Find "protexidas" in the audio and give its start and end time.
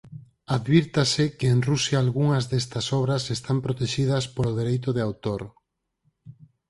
3.65-4.23